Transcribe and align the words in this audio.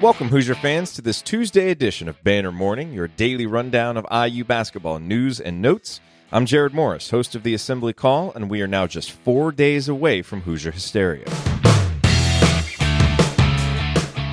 Welcome, 0.00 0.28
Hoosier 0.28 0.54
fans, 0.54 0.92
to 0.92 1.02
this 1.02 1.20
Tuesday 1.20 1.72
edition 1.72 2.08
of 2.08 2.22
Banner 2.22 2.52
Morning, 2.52 2.92
your 2.92 3.08
daily 3.08 3.46
rundown 3.46 3.96
of 3.96 4.06
IU 4.12 4.44
basketball 4.44 5.00
news 5.00 5.40
and 5.40 5.60
notes. 5.60 6.00
I'm 6.30 6.46
Jared 6.46 6.72
Morris, 6.72 7.10
host 7.10 7.34
of 7.34 7.42
the 7.42 7.52
Assembly 7.52 7.92
Call, 7.92 8.32
and 8.34 8.48
we 8.48 8.62
are 8.62 8.68
now 8.68 8.86
just 8.86 9.10
four 9.10 9.50
days 9.50 9.88
away 9.88 10.22
from 10.22 10.42
Hoosier 10.42 10.70
Hysteria. 10.70 11.24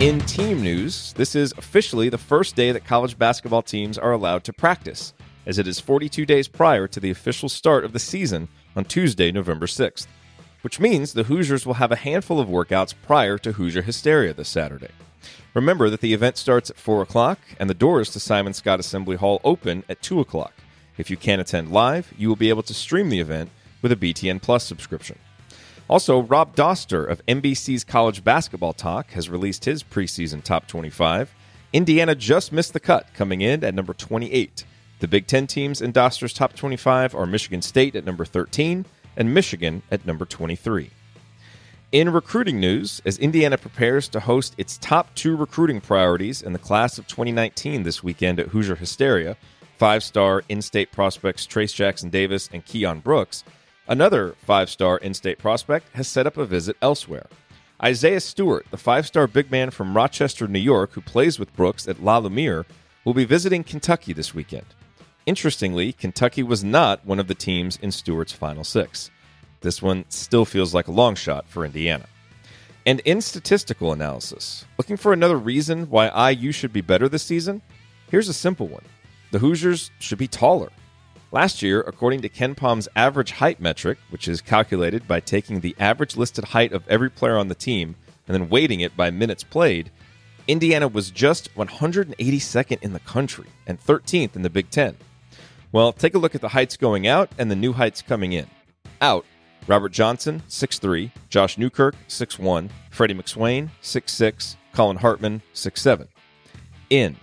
In 0.00 0.20
team 0.26 0.60
news, 0.60 1.14
this 1.14 1.34
is 1.34 1.54
officially 1.56 2.10
the 2.10 2.18
first 2.18 2.56
day 2.56 2.70
that 2.70 2.84
college 2.84 3.18
basketball 3.18 3.62
teams 3.62 3.96
are 3.96 4.12
allowed 4.12 4.44
to 4.44 4.52
practice, 4.52 5.14
as 5.46 5.58
it 5.58 5.66
is 5.66 5.80
42 5.80 6.26
days 6.26 6.46
prior 6.46 6.86
to 6.88 7.00
the 7.00 7.10
official 7.10 7.48
start 7.48 7.86
of 7.86 7.94
the 7.94 7.98
season 7.98 8.48
on 8.76 8.84
Tuesday, 8.84 9.32
November 9.32 9.64
6th, 9.64 10.08
which 10.60 10.78
means 10.78 11.14
the 11.14 11.22
Hoosiers 11.22 11.64
will 11.64 11.74
have 11.74 11.90
a 11.90 11.96
handful 11.96 12.38
of 12.38 12.48
workouts 12.48 12.92
prior 13.06 13.38
to 13.38 13.52
Hoosier 13.52 13.80
Hysteria 13.80 14.34
this 14.34 14.50
Saturday. 14.50 14.90
Remember 15.54 15.88
that 15.90 16.00
the 16.00 16.14
event 16.14 16.36
starts 16.36 16.70
at 16.70 16.76
4 16.76 17.02
o'clock 17.02 17.38
and 17.58 17.70
the 17.70 17.74
doors 17.74 18.10
to 18.10 18.20
Simon 18.20 18.52
Skjodt 18.52 18.78
Assembly 18.78 19.16
Hall 19.16 19.40
open 19.44 19.84
at 19.88 20.02
2 20.02 20.20
o'clock. 20.20 20.54
If 20.98 21.10
you 21.10 21.16
can't 21.16 21.40
attend 21.40 21.72
live, 21.72 22.12
you 22.16 22.28
will 22.28 22.36
be 22.36 22.48
able 22.48 22.62
to 22.64 22.74
stream 22.74 23.08
the 23.08 23.20
event 23.20 23.50
with 23.82 23.92
a 23.92 23.96
BTN 23.96 24.40
Plus 24.42 24.64
subscription. 24.64 25.18
Also, 25.88 26.22
Rob 26.22 26.56
Dauster 26.56 27.06
of 27.06 27.24
NBC's 27.26 27.84
College 27.84 28.24
Basketball 28.24 28.72
Talk 28.72 29.10
has 29.10 29.28
released 29.28 29.66
his 29.66 29.82
preseason 29.82 30.42
top 30.42 30.66
25. 30.66 31.34
Indiana 31.72 32.14
just 32.14 32.52
missed 32.52 32.72
the 32.72 32.80
cut, 32.80 33.12
coming 33.14 33.40
in 33.40 33.62
at 33.62 33.74
number 33.74 33.92
28. 33.92 34.64
The 35.00 35.08
Big 35.08 35.26
Ten 35.26 35.46
teams 35.46 35.82
in 35.82 35.92
Dauster's 35.92 36.32
top 36.32 36.54
25 36.54 37.14
are 37.14 37.26
Michigan 37.26 37.60
State 37.60 37.96
at 37.96 38.04
number 38.04 38.24
13 38.24 38.86
and 39.16 39.34
Michigan 39.34 39.82
at 39.90 40.06
number 40.06 40.24
23. 40.24 40.90
In 41.94 42.10
recruiting 42.10 42.58
news, 42.58 43.00
as 43.04 43.18
Indiana 43.18 43.56
prepares 43.56 44.08
to 44.08 44.18
host 44.18 44.56
its 44.58 44.78
top 44.78 45.14
two 45.14 45.36
recruiting 45.36 45.80
priorities 45.80 46.42
in 46.42 46.52
the 46.52 46.58
class 46.58 46.98
of 46.98 47.06
2019 47.06 47.84
this 47.84 48.02
weekend 48.02 48.40
at 48.40 48.48
Hoosier 48.48 48.74
Hysteria, 48.74 49.36
five 49.78 50.02
star 50.02 50.42
in 50.48 50.60
state 50.60 50.90
prospects 50.90 51.46
Trayce 51.46 51.72
Jackson 51.72 52.10
Davis 52.10 52.50
and 52.52 52.66
Keion 52.66 53.00
Brooks, 53.00 53.44
another 53.86 54.34
five 54.44 54.70
star 54.70 54.98
in 54.98 55.14
state 55.14 55.38
prospect 55.38 55.86
has 55.94 56.08
set 56.08 56.26
up 56.26 56.36
a 56.36 56.44
visit 56.44 56.76
elsewhere. 56.82 57.28
Isaiah 57.80 58.18
Stewart, 58.18 58.66
the 58.72 58.76
five 58.76 59.06
star 59.06 59.28
big 59.28 59.52
man 59.52 59.70
from 59.70 59.96
Rochester, 59.96 60.48
New 60.48 60.58
York, 60.58 60.94
who 60.94 61.00
plays 61.00 61.38
with 61.38 61.54
Brooks 61.54 61.86
at 61.86 62.02
La 62.02 62.18
Lumiere, 62.18 62.66
will 63.04 63.14
be 63.14 63.24
visiting 63.24 63.62
Kentucky 63.62 64.12
this 64.12 64.34
weekend. 64.34 64.66
Interestingly, 65.26 65.92
Kentucky 65.92 66.42
was 66.42 66.64
not 66.64 67.06
one 67.06 67.20
of 67.20 67.28
the 67.28 67.36
teams 67.36 67.78
in 67.80 67.92
Stewart's 67.92 68.32
final 68.32 68.64
six. 68.64 69.12
This 69.64 69.80
one 69.80 70.04
still 70.10 70.44
feels 70.44 70.74
like 70.74 70.88
a 70.88 70.92
long 70.92 71.14
shot 71.14 71.48
for 71.48 71.64
Indiana. 71.64 72.04
And 72.84 73.00
in 73.00 73.22
statistical 73.22 73.92
analysis, 73.92 74.66
looking 74.76 74.98
for 74.98 75.14
another 75.14 75.38
reason 75.38 75.88
why 75.88 76.32
IU 76.32 76.52
should 76.52 76.70
be 76.70 76.82
better 76.82 77.08
this 77.08 77.22
season? 77.22 77.62
Here's 78.10 78.28
a 78.28 78.34
simple 78.34 78.68
one 78.68 78.84
the 79.30 79.38
Hoosiers 79.38 79.90
should 79.98 80.18
be 80.18 80.28
taller. 80.28 80.70
Last 81.32 81.62
year, 81.62 81.80
according 81.80 82.20
to 82.20 82.28
KenPom's 82.28 82.88
average 82.94 83.30
height 83.30 83.58
metric, 83.58 83.96
which 84.10 84.28
is 84.28 84.42
calculated 84.42 85.08
by 85.08 85.20
taking 85.20 85.60
the 85.60 85.74
average 85.80 86.14
listed 86.14 86.44
height 86.44 86.74
of 86.74 86.86
every 86.86 87.08
player 87.08 87.38
on 87.38 87.48
the 87.48 87.54
team 87.54 87.96
and 88.28 88.34
then 88.34 88.50
weighting 88.50 88.80
it 88.80 88.94
by 88.98 89.10
minutes 89.10 89.44
played, 89.44 89.90
Indiana 90.46 90.88
was 90.88 91.10
just 91.10 91.54
182nd 91.54 92.82
in 92.82 92.92
the 92.92 93.00
country 93.00 93.48
and 93.66 93.80
13th 93.82 94.36
in 94.36 94.42
the 94.42 94.50
Big 94.50 94.68
Ten. 94.68 94.94
Well, 95.72 95.94
take 95.94 96.14
a 96.14 96.18
look 96.18 96.34
at 96.34 96.42
the 96.42 96.50
heights 96.50 96.76
going 96.76 97.06
out 97.06 97.30
and 97.38 97.50
the 97.50 97.56
new 97.56 97.72
heights 97.72 98.02
coming 98.02 98.34
in. 98.34 98.46
Out, 99.00 99.24
Robert 99.66 99.92
Johnson, 99.92 100.42
6'3, 100.48 101.10
Josh 101.30 101.56
Newkirk, 101.56 101.94
6'1, 102.08 102.68
Freddie 102.90 103.14
McSwain, 103.14 103.70
6'6, 103.82 104.56
Collin 104.72 104.98
Hartman, 104.98 105.40
6'7. 105.54 106.06
In, 106.90 107.16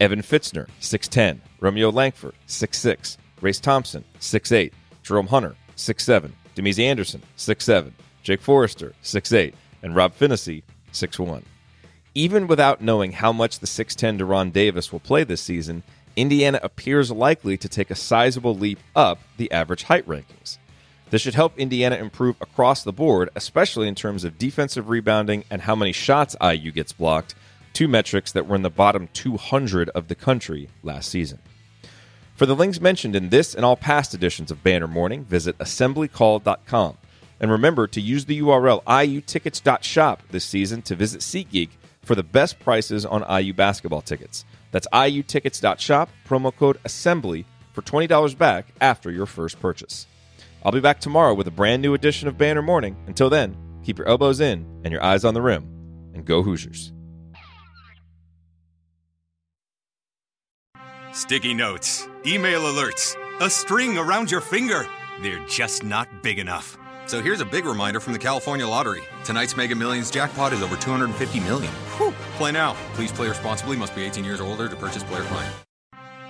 Evan 0.00 0.20
Fitzner, 0.20 0.68
6'10, 0.80 1.40
Romeo 1.60 1.90
Langford, 1.90 2.34
6'6, 2.48 3.18
Race 3.40 3.60
Thompson, 3.60 4.04
6'8, 4.18 4.72
Jerome 5.04 5.28
Hunter, 5.28 5.54
6'7, 5.76 6.32
Damezi 6.56 6.84
Anderson, 6.84 7.22
6'7, 7.36 7.92
Jake 8.22 8.40
Forrester, 8.40 8.92
6'8, 9.04 9.54
and 9.82 9.94
Rob 9.94 10.12
Phinisee, 10.18 10.64
6'1. 10.92 11.44
Even 12.14 12.48
without 12.48 12.80
knowing 12.80 13.12
how 13.12 13.30
much 13.32 13.60
the 13.60 13.66
6'10 13.66 14.18
De'Ron 14.18 14.52
Davis 14.52 14.90
will 14.90 15.00
play 15.00 15.22
this 15.22 15.42
season, 15.42 15.84
Indiana 16.16 16.58
appears 16.62 17.12
likely 17.12 17.56
to 17.58 17.68
take 17.68 17.90
a 17.90 17.94
sizable 17.94 18.56
leap 18.56 18.78
up 18.96 19.20
the 19.36 19.52
average 19.52 19.84
height 19.84 20.06
rankings. 20.08 20.58
This 21.16 21.22
should 21.22 21.34
help 21.34 21.58
Indiana 21.58 21.96
improve 21.96 22.36
across 22.42 22.82
the 22.82 22.92
board, 22.92 23.30
especially 23.34 23.88
in 23.88 23.94
terms 23.94 24.22
of 24.22 24.36
defensive 24.36 24.90
rebounding 24.90 25.44
and 25.50 25.62
how 25.62 25.74
many 25.74 25.90
shots 25.90 26.36
IU 26.42 26.70
gets 26.70 26.92
blocked, 26.92 27.34
two 27.72 27.88
metrics 27.88 28.32
that 28.32 28.46
were 28.46 28.54
in 28.54 28.60
the 28.60 28.68
bottom 28.68 29.08
200 29.14 29.88
of 29.88 30.08
the 30.08 30.14
country 30.14 30.68
last 30.82 31.08
season. 31.08 31.38
For 32.34 32.44
the 32.44 32.54
links 32.54 32.82
mentioned 32.82 33.16
in 33.16 33.30
this 33.30 33.54
and 33.54 33.64
all 33.64 33.76
past 33.76 34.12
editions 34.12 34.50
of 34.50 34.62
Banner 34.62 34.86
Morning, 34.86 35.24
visit 35.24 35.56
assemblycall.com. 35.56 36.98
And 37.40 37.50
remember 37.50 37.86
to 37.86 38.00
use 38.02 38.26
the 38.26 38.42
URL 38.42 38.84
iutickets.shop 38.84 40.22
this 40.32 40.44
season 40.44 40.82
to 40.82 40.94
visit 40.94 41.22
SeatGeek 41.22 41.70
for 42.02 42.14
the 42.14 42.22
best 42.24 42.60
prices 42.60 43.06
on 43.06 43.24
IU 43.42 43.54
basketball 43.54 44.02
tickets. 44.02 44.44
That's 44.70 44.86
iutickets.shop, 44.92 46.10
promo 46.28 46.54
code 46.54 46.78
ASSEMBLY 46.84 47.46
for 47.72 47.80
$20 47.80 48.36
back 48.36 48.66
after 48.82 49.10
your 49.10 49.24
first 49.24 49.58
purchase. 49.60 50.06
I'll 50.66 50.72
be 50.72 50.80
back 50.80 50.98
tomorrow 50.98 51.32
with 51.32 51.46
a 51.46 51.52
brand 51.52 51.80
new 51.80 51.94
edition 51.94 52.26
of 52.26 52.36
Banner 52.36 52.60
Morning. 52.60 52.96
Until 53.06 53.30
then, 53.30 53.56
keep 53.84 53.98
your 53.98 54.08
elbows 54.08 54.40
in 54.40 54.66
and 54.82 54.90
your 54.90 55.00
eyes 55.00 55.24
on 55.24 55.32
the 55.32 55.40
rim, 55.40 55.62
and 56.12 56.24
go 56.24 56.42
Hoosiers. 56.42 56.92
Sticky 61.12 61.54
notes, 61.54 62.08
email 62.26 62.62
alerts, 62.62 63.14
a 63.40 63.48
string 63.48 63.96
around 63.96 64.28
your 64.28 64.40
finger. 64.40 64.84
They're 65.22 65.46
just 65.46 65.84
not 65.84 66.08
big 66.24 66.40
enough. 66.40 66.76
So 67.06 67.22
here's 67.22 67.40
a 67.40 67.44
big 67.44 67.64
reminder 67.64 68.00
from 68.00 68.12
the 68.12 68.18
California 68.18 68.66
Lottery. 68.66 69.04
Tonight's 69.22 69.56
Mega 69.56 69.76
Millions 69.76 70.10
jackpot 70.10 70.52
is 70.52 70.62
over 70.62 70.74
250 70.74 71.38
million. 71.40 71.72
Whew. 71.96 72.12
Play 72.38 72.50
now. 72.50 72.74
Please 72.94 73.12
play 73.12 73.28
responsibly. 73.28 73.76
Must 73.76 73.94
be 73.94 74.02
18 74.02 74.24
years 74.24 74.40
or 74.40 74.48
older 74.48 74.68
to 74.68 74.74
purchase 74.74 75.04
player 75.04 75.22
client. 75.22 75.54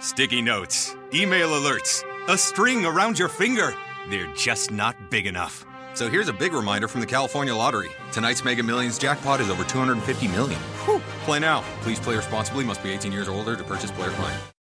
Sticky 0.00 0.42
notes, 0.42 0.94
email 1.14 1.48
alerts, 1.48 2.04
a 2.28 2.36
string 2.36 2.84
around 2.84 3.18
your 3.18 3.28
finger. 3.28 3.74
They're 4.08 4.32
just 4.34 4.70
not 4.70 5.10
big 5.10 5.26
enough. 5.26 5.64
So 5.94 6.08
here's 6.08 6.28
a 6.28 6.32
big 6.32 6.52
reminder 6.52 6.88
from 6.88 7.00
the 7.00 7.06
California 7.06 7.54
Lottery. 7.54 7.90
Tonight's 8.12 8.44
Mega 8.44 8.62
Millions 8.62 8.98
jackpot 8.98 9.40
is 9.40 9.50
over 9.50 9.64
250 9.64 10.28
million. 10.28 10.60
Whew. 10.84 11.00
Play 11.24 11.38
now. 11.38 11.64
Please 11.82 12.00
play 12.00 12.16
responsibly. 12.16 12.64
Must 12.64 12.82
be 12.82 12.90
18 12.90 13.12
years 13.12 13.28
or 13.28 13.32
older 13.32 13.56
to 13.56 13.64
purchase 13.64 13.90
player 13.90 14.10
client. 14.10 14.42